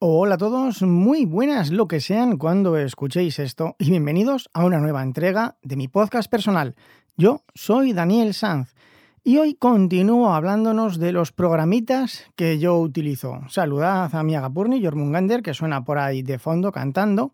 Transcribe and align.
Hola 0.00 0.36
a 0.36 0.38
todos, 0.38 0.82
muy 0.82 1.24
buenas 1.24 1.72
lo 1.72 1.88
que 1.88 2.00
sean 2.00 2.36
cuando 2.36 2.76
escuchéis 2.76 3.40
esto 3.40 3.74
y 3.80 3.90
bienvenidos 3.90 4.48
a 4.54 4.64
una 4.64 4.78
nueva 4.78 5.02
entrega 5.02 5.56
de 5.64 5.74
mi 5.74 5.88
podcast 5.88 6.30
personal. 6.30 6.76
Yo 7.16 7.42
soy 7.52 7.92
Daniel 7.92 8.32
Sanz 8.32 8.76
y 9.24 9.38
hoy 9.38 9.54
continúo 9.54 10.32
hablándonos 10.32 11.00
de 11.00 11.10
los 11.10 11.32
programitas 11.32 12.30
que 12.36 12.60
yo 12.60 12.78
utilizo. 12.78 13.40
Saludad 13.48 14.14
a 14.14 14.22
mi 14.22 14.36
Agapurni, 14.36 14.80
Jormungander, 14.80 15.42
que 15.42 15.52
suena 15.52 15.82
por 15.82 15.98
ahí 15.98 16.22
de 16.22 16.38
fondo 16.38 16.70
cantando. 16.70 17.32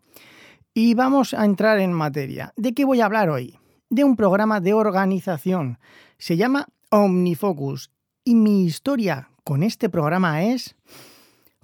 Y 0.73 0.95
vamos 0.95 1.35
a 1.35 1.45
entrar 1.45 1.77
en 1.77 1.93
materia. 1.93 2.51
¿De 2.55 2.73
qué 2.73 2.83
voy 2.83 2.99
a 2.99 3.05
hablar 3.05 3.29
hoy? 3.29 3.59
De 3.91 4.03
un 4.03 4.15
programa 4.15 4.59
de 4.59 4.73
organización. 4.73 5.77
Se 6.17 6.35
llama 6.35 6.65
Omnifocus. 6.89 7.91
Y 8.23 8.33
mi 8.33 8.65
historia 8.65 9.29
con 9.43 9.61
este 9.61 9.87
programa 9.87 10.45
es 10.45 10.75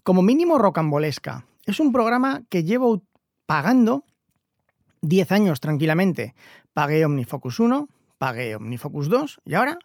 como 0.03 0.21
mínimo 0.21 0.57
rocambolesca. 0.57 1.45
Es 1.65 1.79
un 1.79 1.91
programa 1.91 2.43
que 2.49 2.63
llevo 2.63 3.03
pagando 3.45 4.05
10 5.01 5.31
años 5.31 5.59
tranquilamente. 5.59 6.35
Pagué 6.73 7.05
Omnifocus 7.05 7.59
1, 7.59 7.89
pagué 8.17 8.55
Omnifocus 8.55 9.09
2 9.09 9.41
y 9.45 9.53
ahora 9.55 9.77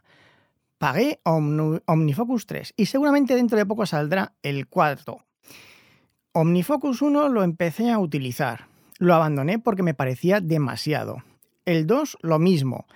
pagué 0.78 1.20
Omnifocus 1.24 2.46
3. 2.46 2.74
Y 2.76 2.86
seguramente 2.86 3.34
dentro 3.34 3.58
de 3.58 3.66
poco 3.66 3.86
saldrá 3.86 4.34
el 4.42 4.68
cuarto. 4.68 5.24
Omnifocus 6.32 7.02
1 7.02 7.28
lo 7.28 7.42
empecé 7.42 7.90
a 7.90 7.98
utilizar. 7.98 8.68
Lo 8.98 9.14
abandoné 9.14 9.58
porque 9.58 9.82
me 9.82 9.94
parecía 9.94 10.40
demasiado. 10.40 11.22
El 11.64 11.86
2 11.86 12.18
lo 12.22 12.38
mismo. 12.38 12.86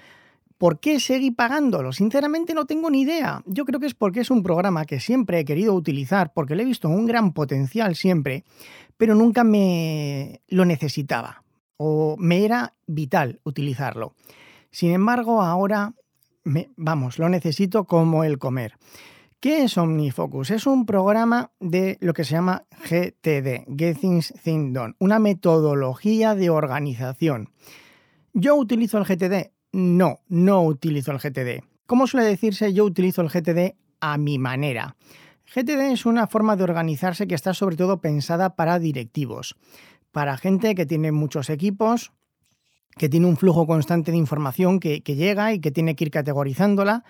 ¿Por 0.61 0.79
qué 0.79 1.01
seguí 1.01 1.31
pagándolo? 1.31 1.91
Sinceramente 1.91 2.53
no 2.53 2.67
tengo 2.67 2.91
ni 2.91 3.01
idea. 3.01 3.43
Yo 3.47 3.65
creo 3.65 3.81
que 3.81 3.87
es 3.87 3.95
porque 3.95 4.21
es 4.21 4.31
un 4.31 4.43
programa 4.43 4.85
que 4.85 5.01
siempre 5.01 5.39
he 5.39 5.47
querido 5.47 5.73
utilizar, 5.73 6.35
porque 6.35 6.55
le 6.55 6.65
he 6.65 6.67
visto 6.67 6.87
un 6.91 7.07
gran 7.07 7.33
potencial 7.33 7.97
siempre, 7.97 8.45
pero 8.99 9.15
nunca 9.15 9.43
me 9.43 10.43
lo 10.49 10.67
necesitaba 10.67 11.45
o 11.79 12.15
me 12.19 12.45
era 12.45 12.75
vital 12.87 13.41
utilizarlo. 13.43 14.13
Sin 14.71 14.91
embargo, 14.91 15.41
ahora, 15.41 15.95
me, 16.45 16.69
vamos, 16.77 17.19
lo 17.19 17.31
necesito 17.31 17.85
como 17.85 18.23
el 18.23 18.37
comer. 18.37 18.75
¿Qué 19.41 19.65
es 19.65 19.79
OmniFocus? 19.79 20.51
Es 20.51 20.67
un 20.67 20.85
programa 20.85 21.53
de 21.59 21.97
lo 22.03 22.13
que 22.13 22.25
se 22.25 22.33
llama 22.33 22.67
GTD, 22.85 23.65
Get 23.79 23.99
Things 23.99 24.35
Done, 24.45 24.95
una 24.99 25.21
metodología 25.21 26.35
de 26.35 26.51
organización. 26.51 27.49
Yo 28.35 28.57
utilizo 28.57 28.99
el 28.99 29.05
GTD 29.05 29.53
no, 29.73 30.21
no 30.29 30.63
utilizo 30.63 31.13
el 31.13 31.19
GTD. 31.19 31.65
Como 31.87 32.07
suele 32.07 32.27
decirse, 32.27 32.73
yo 32.73 32.85
utilizo 32.85 33.23
el 33.23 33.29
GTD 33.29 33.75
a 34.01 34.19
mi 34.19 34.39
manera. 34.39 34.97
GTD 35.55 35.93
es 35.93 36.07
una 36.07 36.29
forma 36.29 36.57
de 36.57 36.65
organizarse 36.65 37.27
que 37.27 37.35
está 37.35 37.55
sobre 37.55 37.77
todo 37.77 38.01
pensada 38.01 38.55
para 38.55 38.79
directivos, 38.79 39.57
para 40.13 40.37
gente 40.37 40.75
que 40.75 40.87
tiene 40.87 41.11
muchos 41.11 41.51
equipos, 41.51 42.13
que 42.97 43.09
tiene 43.09 43.27
un 43.27 43.37
flujo 43.37 43.67
constante 43.67 44.13
de 44.13 44.17
información 44.17 44.79
que, 44.79 45.01
llega 45.01 45.53
y 45.53 45.61
que 45.61 45.71
tiene 45.71 45.97
que 45.97 46.05
ir 46.05 46.11
categorizándola. 46.11 47.05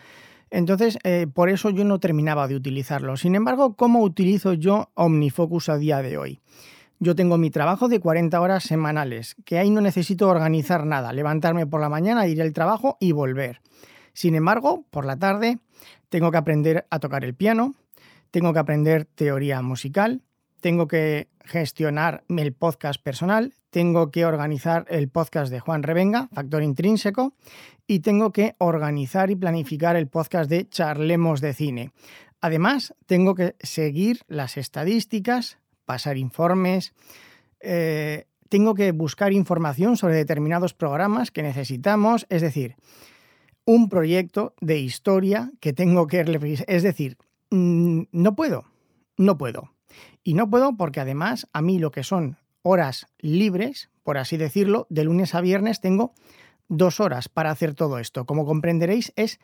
Entonces, 0.50 0.98
eh, 1.05 1.27
por 1.33 1.48
eso 1.48 1.70
yo 1.70 1.84
no 1.84 2.00
terminaba 2.00 2.48
de 2.48 2.56
utilizarlo. 2.56 3.17
Sin 3.17 3.34
embargo, 3.34 3.77
¿cómo 3.77 4.02
utilizo 4.02 4.55
yo 4.55 4.91
OmniFocus 4.95 5.69
a 5.69 5.77
día 5.77 6.02
de 6.02 6.17
hoy? 6.17 6.41
Yo 7.03 7.15
tengo 7.15 7.39
mi 7.39 7.51
trabajo 7.51 7.89
de 7.89 7.98
40 7.98 8.39
horas 8.39 8.62
semanales, 8.62 9.34
que 9.47 9.59
ahí 9.59 9.70
no 9.70 9.81
necesito 9.81 10.29
organizar 10.29 10.84
nada, 10.84 11.15
levantarme 11.15 11.67
por 11.67 11.81
la 11.81 11.89
mañana, 11.89 12.27
ir 12.27 12.42
al 12.42 12.53
trabajo 12.53 12.98
y 13.01 13.12
volver. 13.12 13.62
Sin 14.12 14.34
embargo, 14.34 14.84
por 14.91 15.07
la 15.07 15.17
tarde 15.17 15.61
tengo 16.11 16.31
que 16.31 16.37
aprender 16.37 16.87
a 16.91 16.98
tocar 16.98 17.25
el 17.25 17.34
piano, 17.34 17.75
tengo 18.31 18.53
que 18.53 18.59
aprender 18.59 19.07
teoría 19.07 19.62
musical, 19.62 20.20
tengo 20.61 20.89
que 20.89 21.29
gestionar 21.42 22.23
el 22.29 22.53
podcast 22.53 23.03
personal, 23.03 23.55
tengo 23.70 24.11
que 24.11 24.27
organizar 24.27 24.85
el 24.91 25.09
podcast 25.09 25.51
de 25.51 25.61
Juan 25.61 25.83
Revenga, 25.83 26.29
Factor 26.35 26.62
Intrínseco, 26.62 27.33
y 27.86 28.01
tengo 28.01 28.30
que 28.30 28.57
organizar 28.58 29.30
y 29.30 29.36
planificar 29.36 29.97
el 29.97 30.07
podcast 30.07 30.51
de 30.51 30.69
Charlemos 30.69 31.41
de 31.41 31.55
Cine. 31.55 31.92
Además, 32.42 32.95
tengo 33.07 33.35
que 33.35 33.55
seguir 33.61 34.20
las 34.29 34.58
estadísticas, 34.58 35.60
pasar 35.90 36.17
informes, 36.17 36.95
eh, 37.58 38.28
tengo 38.48 38.77
que 38.77 38.92
buscar 38.92 39.33
información 39.33 39.96
sobre 39.96 40.14
determinados 40.14 40.73
programas 40.73 41.33
que 41.33 41.42
necesitamos, 41.42 42.27
es 42.28 42.42
decir, 42.42 42.77
un 43.64 43.89
proyecto 43.89 44.55
de 44.61 44.79
historia 44.79 45.50
que 45.58 45.73
tengo 45.73 46.06
que... 46.06 46.20
Es 46.68 46.84
decir, 46.84 47.18
mm, 47.50 48.02
no 48.12 48.36
puedo, 48.36 48.67
no 49.17 49.36
puedo. 49.36 49.73
Y 50.23 50.34
no 50.34 50.48
puedo 50.48 50.77
porque 50.77 51.00
además 51.00 51.48
a 51.52 51.61
mí 51.61 51.80
lo 51.80 51.90
que 51.90 52.05
son 52.05 52.36
horas 52.62 53.08
libres, 53.18 53.90
por 54.05 54.17
así 54.17 54.36
decirlo, 54.36 54.86
de 54.90 55.02
lunes 55.02 55.34
a 55.34 55.40
viernes 55.40 55.80
tengo 55.80 56.14
dos 56.68 57.00
horas 57.00 57.29
para 57.29 57.50
hacer 57.50 57.74
todo 57.74 57.98
esto. 57.98 58.27
Como 58.27 58.46
comprenderéis, 58.46 59.12
es 59.17 59.40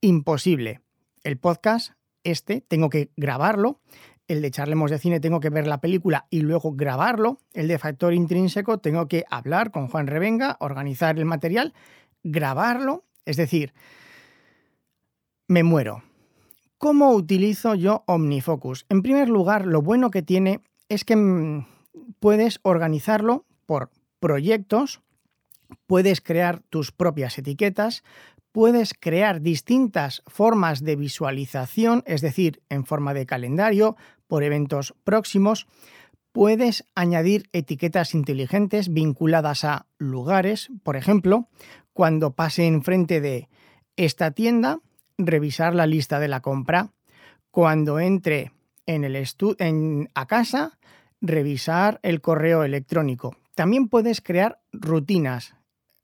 imposible. 0.00 0.80
El 1.24 1.38
podcast, 1.38 1.94
este, 2.22 2.60
tengo 2.60 2.88
que 2.88 3.10
grabarlo, 3.16 3.80
el 4.28 4.42
de 4.42 4.50
Charlemos 4.50 4.90
de 4.90 4.98
Cine 4.98 5.20
tengo 5.20 5.40
que 5.40 5.50
ver 5.50 5.66
la 5.66 5.80
película 5.80 6.26
y 6.30 6.42
luego 6.42 6.74
grabarlo. 6.74 7.38
El 7.54 7.66
de 7.66 7.78
Factor 7.78 8.12
Intrínseco 8.12 8.78
tengo 8.78 9.08
que 9.08 9.24
hablar 9.30 9.70
con 9.70 9.88
Juan 9.88 10.06
Revenga, 10.06 10.58
organizar 10.60 11.18
el 11.18 11.24
material, 11.24 11.74
grabarlo. 12.22 13.04
Es 13.24 13.36
decir, 13.36 13.72
me 15.48 15.62
muero. 15.62 16.02
¿Cómo 16.76 17.12
utilizo 17.12 17.74
yo 17.74 18.04
OmniFocus? 18.06 18.86
En 18.88 19.02
primer 19.02 19.28
lugar, 19.28 19.66
lo 19.66 19.82
bueno 19.82 20.10
que 20.10 20.22
tiene 20.22 20.60
es 20.88 21.04
que 21.04 21.16
mm, 21.16 21.66
puedes 22.20 22.60
organizarlo 22.62 23.46
por 23.66 23.90
proyectos, 24.20 25.00
puedes 25.86 26.20
crear 26.20 26.60
tus 26.60 26.92
propias 26.92 27.38
etiquetas, 27.38 28.04
puedes 28.52 28.94
crear 28.94 29.40
distintas 29.40 30.22
formas 30.26 30.82
de 30.82 30.96
visualización, 30.96 32.02
es 32.06 32.20
decir, 32.20 32.62
en 32.68 32.84
forma 32.84 33.14
de 33.14 33.26
calendario, 33.26 33.96
por 34.26 34.42
eventos 34.42 34.94
próximos. 35.04 35.66
Puedes 36.32 36.84
añadir 36.94 37.48
etiquetas 37.52 38.14
inteligentes 38.14 38.92
vinculadas 38.92 39.64
a 39.64 39.86
lugares, 39.98 40.68
por 40.82 40.96
ejemplo, 40.96 41.48
cuando 41.92 42.34
pase 42.34 42.66
enfrente 42.66 43.20
de 43.20 43.48
esta 43.96 44.30
tienda, 44.30 44.80
revisar 45.16 45.74
la 45.74 45.86
lista 45.86 46.20
de 46.20 46.28
la 46.28 46.40
compra. 46.40 46.92
Cuando 47.50 47.98
entre 47.98 48.52
en 48.86 49.04
el 49.04 49.16
en, 49.58 50.08
a 50.14 50.26
casa, 50.26 50.78
revisar 51.20 51.98
el 52.02 52.20
correo 52.20 52.62
electrónico. 52.62 53.36
También 53.54 53.88
puedes 53.88 54.20
crear 54.20 54.60
rutinas, 54.72 55.54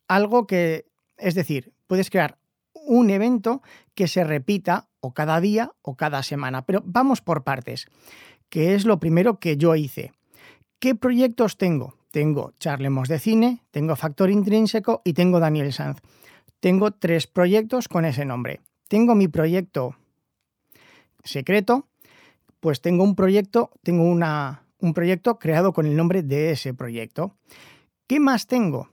algo 0.08 0.46
que, 0.46 0.86
es 1.16 1.34
decir, 1.34 1.73
puedes 1.94 2.10
crear 2.10 2.38
un 2.72 3.08
evento 3.08 3.62
que 3.94 4.08
se 4.08 4.24
repita 4.24 4.88
o 4.98 5.14
cada 5.14 5.40
día 5.40 5.70
o 5.80 5.94
cada 5.94 6.24
semana. 6.24 6.66
Pero 6.66 6.82
vamos 6.84 7.20
por 7.20 7.44
partes, 7.44 7.86
que 8.48 8.74
es 8.74 8.84
lo 8.84 8.98
primero 8.98 9.38
que 9.38 9.56
yo 9.56 9.76
hice. 9.76 10.12
¿Qué 10.80 10.96
proyectos 10.96 11.56
tengo? 11.56 11.94
Tengo 12.10 12.52
Charlemos 12.58 13.08
de 13.08 13.20
Cine, 13.20 13.62
tengo 13.70 13.94
Factor 13.94 14.28
Intrínseco 14.28 15.02
y 15.04 15.12
tengo 15.12 15.38
Daniel 15.38 15.72
Sanz. 15.72 16.00
Tengo 16.58 16.90
tres 16.90 17.28
proyectos 17.28 17.86
con 17.86 18.04
ese 18.04 18.24
nombre. 18.24 18.60
Tengo 18.88 19.14
mi 19.14 19.28
proyecto 19.28 19.94
secreto, 21.22 21.86
pues 22.58 22.80
tengo 22.80 23.04
un 23.04 23.14
proyecto, 23.14 23.70
tengo 23.84 24.02
una, 24.02 24.64
un 24.80 24.94
proyecto 24.94 25.38
creado 25.38 25.72
con 25.72 25.86
el 25.86 25.94
nombre 25.94 26.24
de 26.24 26.50
ese 26.50 26.74
proyecto. 26.74 27.36
¿Qué 28.08 28.18
más 28.18 28.48
tengo? 28.48 28.88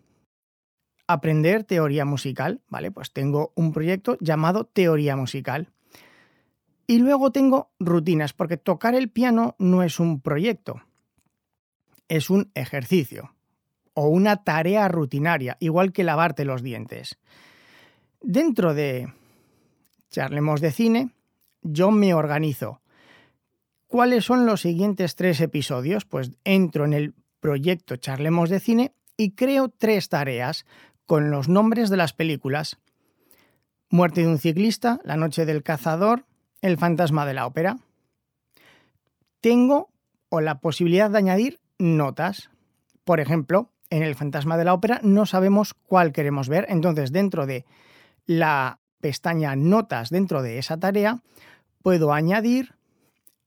Aprender 1.12 1.64
teoría 1.64 2.06
musical, 2.06 2.62
¿vale? 2.70 2.92
Pues 2.92 3.12
tengo 3.12 3.52
un 3.56 3.72
proyecto 3.74 4.18
llamado 4.20 4.66
teoría 4.66 5.16
musical. 5.16 5.70
Y 6.88 7.00
luego 7.00 7.32
tengo 7.32 7.72
rutinas, 7.80 8.34
porque 8.34 8.58
tocar 8.58 8.96
el 8.96 9.10
piano 9.10 9.56
no 9.60 9.84
es 9.84 10.00
un 10.00 10.20
proyecto, 10.20 10.82
es 12.10 12.30
un 12.30 12.52
ejercicio 12.54 13.34
o 13.94 14.08
una 14.08 14.44
tarea 14.44 14.88
rutinaria, 14.88 15.58
igual 15.60 15.94
que 15.94 16.04
lavarte 16.04 16.46
los 16.46 16.62
dientes. 16.62 17.18
Dentro 18.22 18.74
de 18.74 19.14
Charlemos 20.10 20.62
de 20.62 20.72
Cine, 20.72 21.12
yo 21.62 21.92
me 21.92 22.14
organizo. 22.14 22.82
¿Cuáles 23.88 24.26
son 24.26 24.46
los 24.46 24.62
siguientes 24.62 25.16
tres 25.16 25.42
episodios? 25.42 26.06
Pues 26.06 26.32
entro 26.44 26.86
en 26.86 26.94
el 26.94 27.14
proyecto 27.40 27.96
Charlemos 27.96 28.50
de 28.50 28.60
Cine 28.60 28.94
y 29.18 29.32
creo 29.32 29.70
tres 29.70 30.10
tareas 30.10 30.66
con 31.12 31.30
los 31.30 31.50
nombres 31.50 31.90
de 31.90 31.98
las 31.98 32.14
películas. 32.14 32.78
Muerte 33.90 34.22
de 34.22 34.28
un 34.28 34.38
ciclista, 34.38 35.02
La 35.04 35.18
noche 35.18 35.46
del 35.46 35.62
cazador, 35.62 36.24
El 36.62 36.78
fantasma 36.78 37.26
de 37.26 37.34
la 37.34 37.46
ópera. 37.46 37.80
Tengo 39.42 39.90
o 40.30 40.40
la 40.40 40.62
posibilidad 40.62 41.10
de 41.10 41.18
añadir 41.18 41.60
notas. 41.78 42.50
Por 43.04 43.20
ejemplo, 43.20 43.74
en 43.90 44.04
El 44.04 44.16
fantasma 44.16 44.56
de 44.56 44.64
la 44.64 44.74
ópera 44.74 45.02
no 45.04 45.26
sabemos 45.26 45.74
cuál 45.74 46.14
queremos 46.14 46.48
ver, 46.48 46.66
entonces 46.70 47.12
dentro 47.12 47.46
de 47.46 47.66
la 48.26 48.80
pestaña 49.02 49.58
Notas 49.58 50.12
dentro 50.12 50.42
de 50.42 50.60
esa 50.60 50.80
tarea 50.80 51.20
puedo 51.84 52.14
añadir 52.14 52.76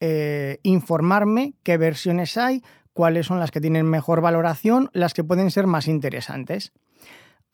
eh, 0.00 0.58
informarme 0.64 1.54
qué 1.62 1.78
versiones 1.78 2.36
hay, 2.36 2.62
cuáles 2.92 3.24
son 3.24 3.40
las 3.40 3.50
que 3.50 3.62
tienen 3.62 3.86
mejor 3.86 4.20
valoración, 4.20 4.90
las 4.92 5.14
que 5.14 5.24
pueden 5.24 5.50
ser 5.50 5.66
más 5.66 5.88
interesantes. 5.88 6.74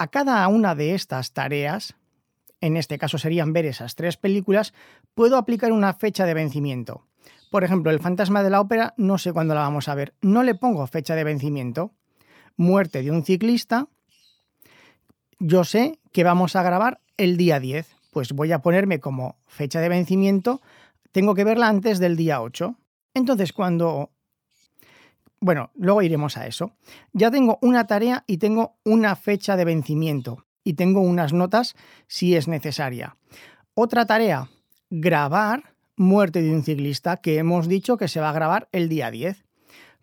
A 0.00 0.06
cada 0.06 0.48
una 0.48 0.74
de 0.74 0.94
estas 0.94 1.34
tareas, 1.34 1.94
en 2.62 2.78
este 2.78 2.96
caso 2.96 3.18
serían 3.18 3.52
ver 3.52 3.66
esas 3.66 3.96
tres 3.96 4.16
películas, 4.16 4.72
puedo 5.12 5.36
aplicar 5.36 5.72
una 5.72 5.92
fecha 5.92 6.24
de 6.24 6.32
vencimiento. 6.32 7.06
Por 7.50 7.64
ejemplo, 7.64 7.90
El 7.90 8.00
fantasma 8.00 8.42
de 8.42 8.48
la 8.48 8.62
ópera 8.62 8.94
no 8.96 9.18
sé 9.18 9.34
cuándo 9.34 9.52
la 9.52 9.60
vamos 9.60 9.88
a 9.88 9.94
ver. 9.94 10.14
No 10.22 10.42
le 10.42 10.54
pongo 10.54 10.86
fecha 10.86 11.14
de 11.14 11.24
vencimiento. 11.24 11.92
Muerte 12.56 13.02
de 13.02 13.10
un 13.10 13.24
ciclista. 13.24 13.88
Yo 15.38 15.64
sé 15.64 15.98
que 16.12 16.24
vamos 16.24 16.56
a 16.56 16.62
grabar 16.62 17.02
el 17.18 17.36
día 17.36 17.60
10. 17.60 17.94
Pues 18.10 18.32
voy 18.32 18.52
a 18.52 18.60
ponerme 18.60 19.00
como 19.00 19.36
fecha 19.48 19.82
de 19.82 19.90
vencimiento. 19.90 20.62
Tengo 21.12 21.34
que 21.34 21.44
verla 21.44 21.68
antes 21.68 21.98
del 21.98 22.16
día 22.16 22.40
8. 22.40 22.74
Entonces, 23.12 23.52
cuando... 23.52 24.12
Bueno, 25.40 25.70
luego 25.74 26.02
iremos 26.02 26.36
a 26.36 26.46
eso. 26.46 26.72
Ya 27.12 27.30
tengo 27.30 27.58
una 27.62 27.86
tarea 27.86 28.24
y 28.26 28.36
tengo 28.36 28.76
una 28.84 29.16
fecha 29.16 29.56
de 29.56 29.64
vencimiento. 29.64 30.44
Y 30.62 30.74
tengo 30.74 31.00
unas 31.00 31.32
notas 31.32 31.74
si 32.06 32.36
es 32.36 32.46
necesaria. 32.46 33.16
Otra 33.74 34.04
tarea, 34.04 34.50
grabar 34.90 35.74
muerte 35.96 36.42
de 36.42 36.52
un 36.52 36.62
ciclista 36.62 37.16
que 37.16 37.38
hemos 37.38 37.68
dicho 37.68 37.96
que 37.96 38.08
se 38.08 38.20
va 38.20 38.30
a 38.30 38.34
grabar 38.34 38.68
el 38.72 38.90
día 38.90 39.10
10. 39.10 39.44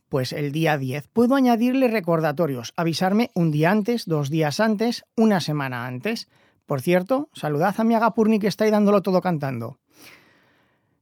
Pues 0.09 0.33
el 0.33 0.51
día 0.51 0.77
10 0.77 1.07
puedo 1.09 1.35
añadirle 1.35 1.87
recordatorios, 1.87 2.73
avisarme 2.75 3.29
un 3.35 3.51
día 3.51 3.71
antes, 3.71 4.05
dos 4.05 4.29
días 4.29 4.59
antes, 4.59 5.05
una 5.15 5.39
semana 5.39 5.85
antes. 5.85 6.29
Por 6.65 6.81
cierto, 6.81 7.29
saludad 7.33 7.75
a 7.77 7.83
mi 7.83 7.93
Agapurni 7.93 8.39
que 8.39 8.47
está 8.47 8.63
ahí 8.63 8.71
dándolo 8.71 9.01
todo 9.01 9.21
cantando. 9.21 9.79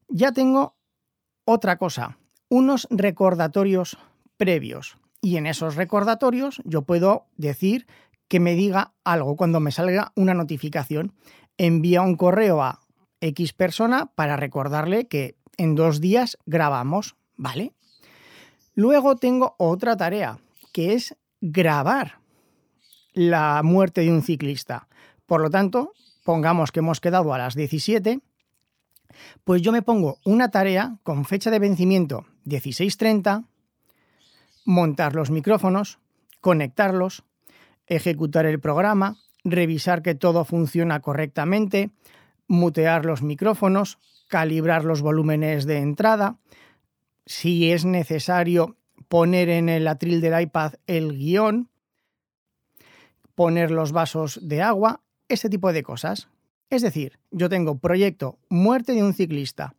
Ya 0.10 0.32
tengo 0.32 0.76
otra 1.46 1.78
cosa, 1.78 2.18
unos 2.50 2.88
recordatorios 2.90 3.98
previos. 4.38 4.98
Y 5.22 5.38
en 5.38 5.48
esos 5.48 5.76
recordatorios 5.76 6.62
yo 6.66 6.84
puedo 6.84 7.26
decir 7.38 7.88
que 8.28 8.40
me 8.40 8.56
diga 8.56 8.94
algo 9.04 9.36
cuando 9.36 9.60
me 9.60 9.72
salga 9.72 10.12
una 10.16 10.34
notificación. 10.34 11.14
Envía 11.58 12.02
un 12.02 12.16
correo 12.16 12.62
a 12.62 12.82
X 13.22 13.54
persona 13.54 14.08
para 14.16 14.38
recordarle 14.38 15.08
que 15.08 15.36
en 15.58 15.76
dos 15.76 16.02
días 16.02 16.38
grabamos, 16.46 17.16
¿vale? 17.36 17.74
Luego 18.74 19.16
tengo 19.16 19.56
otra 19.58 19.96
tarea, 19.96 20.38
que 20.74 20.94
es 20.94 21.16
grabar 21.40 22.20
la 23.14 23.62
muerte 23.64 24.02
de 24.02 24.12
un 24.12 24.22
ciclista. 24.22 24.88
Por 25.26 25.42
lo 25.42 25.50
tanto, 25.50 25.94
pongamos 26.26 26.72
que 26.72 26.80
hemos 26.80 27.00
quedado 27.00 27.34
a 27.34 27.38
las 27.38 27.56
17, 27.56 28.20
pues 29.44 29.62
yo 29.62 29.72
me 29.72 29.82
pongo 29.82 30.20
una 30.26 30.52
tarea 30.52 30.98
con 31.04 31.24
fecha 31.24 31.50
de 31.50 31.60
vencimiento 31.60 32.26
16.30, 32.46 33.46
montar 34.66 35.16
los 35.16 35.32
micrófonos, 35.32 36.00
conectarlos, 36.42 37.24
ejecutar 37.88 38.46
el 38.46 38.60
programa, 38.60 39.18
revisar 39.44 40.02
que 40.02 40.16
todo 40.16 40.44
funciona 40.44 41.00
correctamente, 41.00 41.92
mutear 42.48 43.06
los 43.06 43.22
micrófonos, 43.22 44.00
calibrar 44.28 44.84
los 44.84 45.02
volúmenes 45.02 45.66
de 45.66 45.78
entrada, 45.78 46.38
si 47.26 47.72
es 47.72 47.86
necesario 47.86 48.76
poner 49.08 49.50
en 49.50 49.70
el 49.70 49.88
atril 49.88 50.20
del 50.22 50.42
iPad 50.42 50.74
el 50.88 51.18
guion, 51.18 51.70
poner 53.36 53.72
los 53.72 53.92
vasos 53.92 54.40
de 54.42 54.62
agua, 54.62 55.02
ese 55.28 55.50
tipo 55.50 55.72
de 55.74 55.84
cosas. 55.84 56.28
Es 56.70 56.82
decir, 56.82 57.20
yo 57.32 57.50
tengo 57.50 57.78
proyecto 57.78 58.40
muerte 58.50 58.94
de 58.94 59.04
un 59.04 59.14
ciclista. 59.14 59.76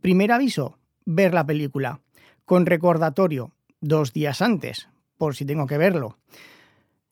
Primer 0.00 0.32
aviso, 0.32 0.78
ver 1.04 1.34
la 1.34 1.46
película. 1.46 2.00
Con 2.44 2.66
recordatorio, 2.66 3.52
dos 3.82 4.14
días 4.14 4.40
antes, 4.40 4.88
por 5.18 5.36
si 5.36 5.44
tengo 5.44 5.66
que 5.66 5.76
verlo. 5.76 6.16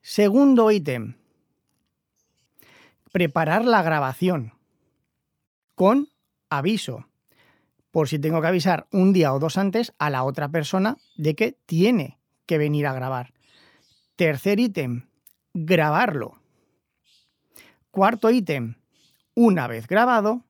Segundo 0.00 0.70
ítem, 0.70 1.16
preparar 3.12 3.66
la 3.66 3.82
grabación 3.82 4.54
con 5.74 6.08
aviso, 6.48 7.06
por 7.90 8.08
si 8.08 8.18
tengo 8.18 8.40
que 8.40 8.46
avisar 8.46 8.86
un 8.92 9.12
día 9.12 9.34
o 9.34 9.38
dos 9.38 9.58
antes 9.58 9.92
a 9.98 10.08
la 10.08 10.24
otra 10.24 10.48
persona 10.48 10.96
de 11.16 11.34
que 11.34 11.58
tiene 11.66 12.18
que 12.46 12.56
venir 12.56 12.86
a 12.86 12.94
grabar. 12.94 13.34
Tercer 14.16 14.60
ítem, 14.60 15.06
grabarlo. 15.52 16.40
Cuarto 17.90 18.30
ítem, 18.30 18.76
una 19.34 19.66
vez 19.66 19.88
grabado, 19.88 20.44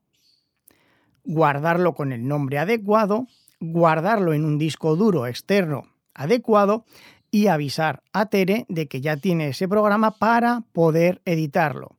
guardarlo 1.24 1.94
con 1.94 2.12
el 2.12 2.28
nombre 2.28 2.58
adecuado, 2.58 3.26
guardarlo 3.58 4.34
en 4.34 4.44
un 4.44 4.58
disco 4.58 4.96
duro 4.96 5.26
externo 5.26 5.89
adecuado 6.14 6.84
y 7.30 7.46
avisar 7.46 8.02
a 8.12 8.26
Tere 8.26 8.66
de 8.68 8.88
que 8.88 9.00
ya 9.00 9.16
tiene 9.16 9.48
ese 9.48 9.68
programa 9.68 10.12
para 10.12 10.62
poder 10.72 11.22
editarlo. 11.24 11.96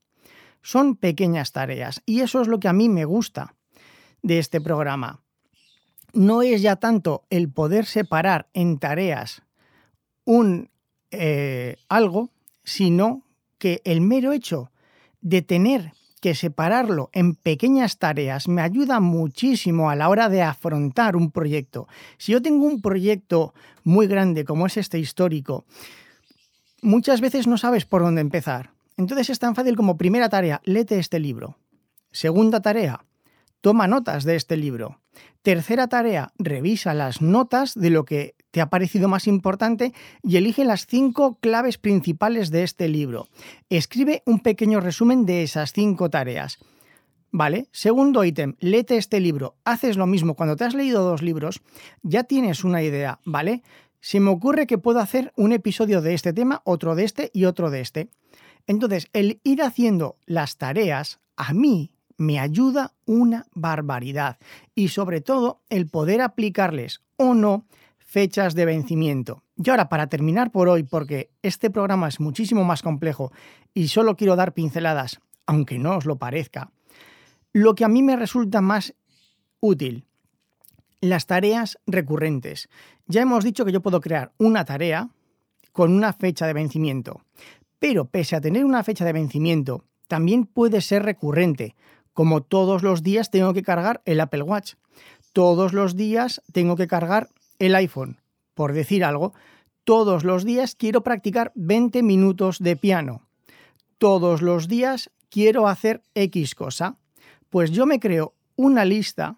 Son 0.61 0.95
pequeñas 0.95 1.51
tareas 1.51 2.01
y 2.05 2.21
eso 2.21 2.41
es 2.41 2.47
lo 2.47 2.59
que 2.59 2.67
a 2.67 2.73
mí 2.73 2.89
me 2.89 3.05
gusta 3.05 3.55
de 4.21 4.39
este 4.39 4.61
programa. 4.61 5.21
No 6.13 6.41
es 6.41 6.61
ya 6.61 6.75
tanto 6.75 7.23
el 7.29 7.49
poder 7.49 7.85
separar 7.85 8.49
en 8.53 8.77
tareas 8.77 9.43
un 10.25 10.69
eh, 11.11 11.77
algo, 11.89 12.29
sino 12.63 13.23
que 13.57 13.81
el 13.85 14.01
mero 14.01 14.33
hecho 14.33 14.71
de 15.21 15.41
tener 15.41 15.93
que 16.21 16.35
separarlo 16.35 17.09
en 17.11 17.35
pequeñas 17.35 17.97
tareas 17.97 18.47
me 18.47 18.61
ayuda 18.61 18.99
muchísimo 18.99 19.89
a 19.89 19.95
la 19.95 20.07
hora 20.07 20.29
de 20.29 20.43
afrontar 20.43 21.15
un 21.15 21.31
proyecto. 21.31 21.87
Si 22.17 22.31
yo 22.31 22.41
tengo 22.41 22.65
un 22.67 22.81
proyecto 22.81 23.53
muy 23.83 24.07
grande 24.07 24.45
como 24.45 24.67
es 24.67 24.77
este 24.77 24.99
histórico, 24.99 25.65
muchas 26.81 27.19
veces 27.19 27.47
no 27.47 27.57
sabes 27.57 27.85
por 27.85 28.03
dónde 28.03 28.21
empezar. 28.21 28.71
Entonces 28.97 29.31
es 29.31 29.39
tan 29.39 29.55
fácil 29.55 29.75
como 29.75 29.97
primera 29.97 30.29
tarea, 30.29 30.61
léete 30.63 30.99
este 30.99 31.19
libro. 31.19 31.57
Segunda 32.11 32.61
tarea, 32.61 33.03
toma 33.61 33.87
notas 33.87 34.23
de 34.23 34.35
este 34.35 34.57
libro. 34.57 35.01
Tercera 35.41 35.87
tarea, 35.87 36.33
revisa 36.37 36.93
las 36.93 37.21
notas 37.21 37.73
de 37.73 37.89
lo 37.89 38.05
que 38.05 38.35
te 38.51 38.61
ha 38.61 38.69
parecido 38.69 39.07
más 39.07 39.27
importante 39.27 39.93
y 40.21 40.37
elige 40.37 40.65
las 40.65 40.85
cinco 40.85 41.37
claves 41.39 41.77
principales 41.77 42.51
de 42.51 42.63
este 42.63 42.87
libro. 42.87 43.27
Escribe 43.69 44.23
un 44.25 44.39
pequeño 44.39 44.79
resumen 44.79 45.25
de 45.25 45.43
esas 45.43 45.73
cinco 45.73 46.09
tareas. 46.09 46.59
¿Vale? 47.33 47.67
Segundo 47.71 48.25
ítem, 48.25 48.55
léete 48.59 48.97
este 48.97 49.21
libro. 49.21 49.55
Haces 49.63 49.95
lo 49.95 50.05
mismo. 50.05 50.35
Cuando 50.35 50.57
te 50.57 50.65
has 50.65 50.75
leído 50.75 51.03
dos 51.03 51.21
libros, 51.21 51.61
ya 52.03 52.25
tienes 52.25 52.65
una 52.65 52.83
idea, 52.83 53.19
¿vale? 53.23 53.63
Se 54.01 54.19
me 54.19 54.31
ocurre 54.31 54.67
que 54.67 54.77
puedo 54.77 54.99
hacer 54.99 55.31
un 55.37 55.53
episodio 55.53 56.01
de 56.01 56.13
este 56.13 56.33
tema, 56.33 56.61
otro 56.65 56.93
de 56.93 57.05
este 57.05 57.31
y 57.33 57.45
otro 57.45 57.69
de 57.69 57.79
este. 57.79 58.09
Entonces, 58.67 59.07
el 59.13 59.39
ir 59.43 59.61
haciendo 59.61 60.17
las 60.25 60.57
tareas 60.57 61.19
a 61.37 61.53
mí 61.53 61.91
me 62.17 62.39
ayuda 62.39 62.93
una 63.05 63.47
barbaridad 63.53 64.37
y 64.75 64.89
sobre 64.89 65.21
todo 65.21 65.61
el 65.69 65.87
poder 65.87 66.21
aplicarles 66.21 67.01
o 67.15 67.33
no 67.33 67.65
fechas 68.11 68.55
de 68.55 68.65
vencimiento. 68.65 69.41
Y 69.55 69.69
ahora, 69.69 69.87
para 69.87 70.07
terminar 70.07 70.51
por 70.51 70.67
hoy, 70.67 70.83
porque 70.83 71.31
este 71.43 71.69
programa 71.69 72.09
es 72.09 72.19
muchísimo 72.19 72.65
más 72.65 72.81
complejo 72.81 73.31
y 73.73 73.87
solo 73.87 74.17
quiero 74.17 74.35
dar 74.35 74.53
pinceladas, 74.53 75.21
aunque 75.45 75.79
no 75.79 75.95
os 75.95 76.05
lo 76.05 76.17
parezca, 76.17 76.73
lo 77.53 77.73
que 77.73 77.85
a 77.85 77.87
mí 77.87 78.03
me 78.03 78.17
resulta 78.17 78.59
más 78.59 78.95
útil, 79.61 80.07
las 80.99 81.25
tareas 81.25 81.79
recurrentes. 81.87 82.67
Ya 83.07 83.21
hemos 83.21 83.45
dicho 83.45 83.63
que 83.63 83.71
yo 83.71 83.81
puedo 83.81 84.01
crear 84.01 84.33
una 84.37 84.65
tarea 84.65 85.07
con 85.71 85.93
una 85.93 86.11
fecha 86.11 86.45
de 86.45 86.53
vencimiento, 86.53 87.21
pero 87.79 88.09
pese 88.09 88.35
a 88.35 88.41
tener 88.41 88.65
una 88.65 88.83
fecha 88.83 89.05
de 89.05 89.13
vencimiento, 89.13 89.85
también 90.09 90.45
puede 90.47 90.81
ser 90.81 91.03
recurrente, 91.03 91.77
como 92.11 92.43
todos 92.43 92.83
los 92.83 93.03
días 93.03 93.31
tengo 93.31 93.53
que 93.53 93.63
cargar 93.63 94.01
el 94.03 94.19
Apple 94.19 94.43
Watch, 94.43 94.73
todos 95.31 95.71
los 95.71 95.95
días 95.95 96.41
tengo 96.51 96.75
que 96.75 96.87
cargar 96.87 97.29
el 97.61 97.75
iPhone, 97.75 98.19
por 98.55 98.73
decir 98.73 99.03
algo, 99.03 99.33
todos 99.83 100.23
los 100.23 100.43
días 100.43 100.75
quiero 100.75 101.03
practicar 101.03 101.51
20 101.55 102.01
minutos 102.01 102.57
de 102.59 102.75
piano, 102.75 103.27
todos 103.99 104.41
los 104.41 104.67
días 104.67 105.11
quiero 105.29 105.67
hacer 105.67 106.01
X 106.15 106.55
cosa, 106.55 106.97
pues 107.51 107.69
yo 107.69 107.85
me 107.85 107.99
creo 107.99 108.33
una 108.55 108.83
lista 108.83 109.37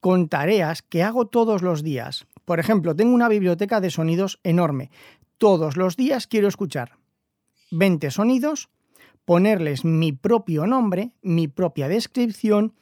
con 0.00 0.28
tareas 0.28 0.80
que 0.80 1.02
hago 1.02 1.26
todos 1.26 1.60
los 1.60 1.82
días. 1.82 2.26
Por 2.46 2.58
ejemplo, 2.58 2.96
tengo 2.96 3.14
una 3.14 3.28
biblioteca 3.28 3.80
de 3.80 3.90
sonidos 3.90 4.40
enorme. 4.42 4.90
Todos 5.36 5.76
los 5.76 5.96
días 5.96 6.26
quiero 6.26 6.48
escuchar 6.48 6.98
20 7.70 8.10
sonidos, 8.10 8.70
ponerles 9.26 9.84
mi 9.84 10.12
propio 10.12 10.66
nombre, 10.66 11.12
mi 11.22 11.48
propia 11.48 11.88
descripción 11.88 12.74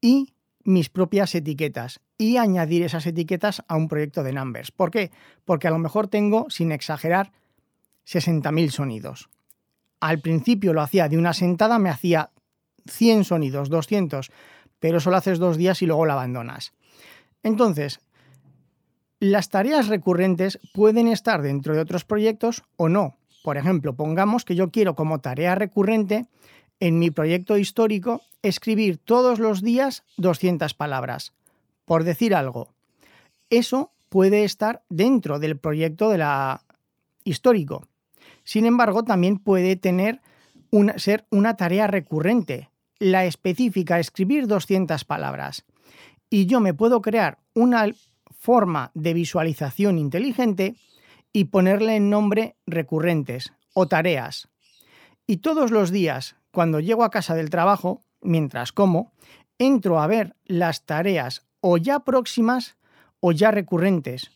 y 0.00 0.34
mis 0.64 0.90
propias 0.90 1.34
etiquetas 1.34 2.00
y 2.22 2.36
añadir 2.36 2.84
esas 2.84 3.04
etiquetas 3.06 3.64
a 3.66 3.76
un 3.76 3.88
proyecto 3.88 4.22
de 4.22 4.32
Numbers. 4.32 4.70
¿Por 4.70 4.92
qué? 4.92 5.10
Porque 5.44 5.66
a 5.66 5.72
lo 5.72 5.78
mejor 5.78 6.06
tengo, 6.06 6.48
sin 6.50 6.70
exagerar, 6.70 7.32
60.000 8.06 8.70
sonidos. 8.70 9.28
Al 10.00 10.20
principio 10.20 10.72
lo 10.72 10.82
hacía 10.82 11.08
de 11.08 11.18
una 11.18 11.32
sentada, 11.32 11.80
me 11.80 11.90
hacía 11.90 12.30
100 12.86 13.24
sonidos, 13.24 13.68
200, 13.70 14.30
pero 14.78 15.00
solo 15.00 15.16
haces 15.16 15.40
dos 15.40 15.56
días 15.56 15.82
y 15.82 15.86
luego 15.86 16.06
lo 16.06 16.12
abandonas. 16.12 16.72
Entonces, 17.42 18.00
las 19.18 19.48
tareas 19.48 19.88
recurrentes 19.88 20.60
pueden 20.72 21.08
estar 21.08 21.42
dentro 21.42 21.74
de 21.74 21.80
otros 21.80 22.04
proyectos 22.04 22.62
o 22.76 22.88
no. 22.88 23.16
Por 23.42 23.56
ejemplo, 23.56 23.94
pongamos 23.94 24.44
que 24.44 24.54
yo 24.54 24.70
quiero 24.70 24.94
como 24.94 25.20
tarea 25.20 25.56
recurrente 25.56 26.26
en 26.78 27.00
mi 27.00 27.10
proyecto 27.10 27.58
histórico 27.58 28.22
escribir 28.42 28.98
todos 28.98 29.40
los 29.40 29.62
días 29.62 30.04
200 30.18 30.74
palabras. 30.74 31.32
Por 31.84 32.04
decir 32.04 32.34
algo, 32.34 32.74
eso 33.50 33.92
puede 34.08 34.44
estar 34.44 34.82
dentro 34.88 35.38
del 35.38 35.58
proyecto 35.58 36.10
de 36.10 36.18
la 36.18 36.62
histórico. 37.24 37.86
Sin 38.44 38.66
embargo, 38.66 39.04
también 39.04 39.38
puede 39.38 39.76
tener 39.76 40.20
una, 40.70 40.98
ser 40.98 41.26
una 41.30 41.56
tarea 41.56 41.86
recurrente, 41.86 42.70
la 42.98 43.24
específica, 43.24 43.98
escribir 43.98 44.46
200 44.46 45.04
palabras. 45.04 45.64
Y 46.30 46.46
yo 46.46 46.60
me 46.60 46.74
puedo 46.74 47.02
crear 47.02 47.38
una 47.54 47.86
forma 48.38 48.90
de 48.94 49.14
visualización 49.14 49.98
inteligente 49.98 50.74
y 51.32 51.44
ponerle 51.44 51.96
en 51.96 52.10
nombre 52.10 52.56
recurrentes 52.66 53.52
o 53.74 53.86
tareas. 53.86 54.48
Y 55.26 55.38
todos 55.38 55.70
los 55.70 55.90
días, 55.90 56.36
cuando 56.50 56.80
llego 56.80 57.04
a 57.04 57.10
casa 57.10 57.34
del 57.34 57.50
trabajo, 57.50 58.02
mientras 58.20 58.72
como, 58.72 59.12
entro 59.58 60.00
a 60.00 60.06
ver 60.06 60.34
las 60.44 60.84
tareas 60.84 61.46
o 61.62 61.78
ya 61.78 62.00
próximas 62.00 62.76
o 63.20 63.32
ya 63.32 63.50
recurrentes 63.50 64.30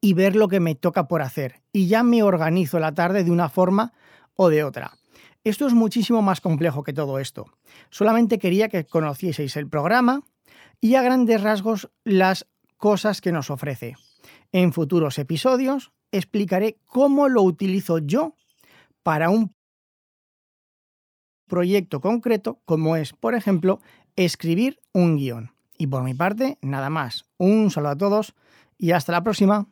y 0.00 0.14
ver 0.14 0.36
lo 0.36 0.46
que 0.46 0.60
me 0.60 0.76
toca 0.76 1.08
por 1.08 1.22
hacer. 1.22 1.62
Y 1.72 1.88
ya 1.88 2.04
me 2.04 2.22
organizo 2.22 2.78
la 2.78 2.92
tarde 2.92 3.24
de 3.24 3.30
una 3.30 3.48
forma 3.48 3.92
o 4.36 4.48
de 4.48 4.62
otra. 4.62 4.92
Esto 5.42 5.66
es 5.66 5.74
muchísimo 5.74 6.22
más 6.22 6.40
complejo 6.40 6.84
que 6.84 6.92
todo 6.92 7.18
esto. 7.18 7.46
Solamente 7.90 8.38
quería 8.38 8.68
que 8.68 8.84
conocieseis 8.84 9.56
el 9.56 9.68
programa 9.68 10.22
y 10.80 10.94
a 10.94 11.02
grandes 11.02 11.42
rasgos 11.42 11.90
las 12.04 12.46
cosas 12.76 13.20
que 13.20 13.32
nos 13.32 13.50
ofrece. 13.50 13.94
En 14.52 14.72
futuros 14.72 15.18
episodios 15.18 15.92
explicaré 16.12 16.76
cómo 16.86 17.28
lo 17.28 17.42
utilizo 17.42 17.98
yo 17.98 18.34
para 19.02 19.30
un 19.30 19.54
proyecto 21.46 22.00
concreto, 22.00 22.60
como 22.64 22.96
es, 22.96 23.12
por 23.12 23.34
ejemplo, 23.34 23.80
escribir 24.16 24.80
un 24.92 25.16
guion. 25.16 25.51
Y 25.82 25.88
por 25.88 26.04
mi 26.04 26.14
parte, 26.14 26.58
nada 26.62 26.90
más. 26.90 27.24
Un 27.38 27.72
saludo 27.72 27.90
a 27.90 27.96
todos 27.96 28.34
y 28.78 28.92
hasta 28.92 29.10
la 29.10 29.24
próxima. 29.24 29.66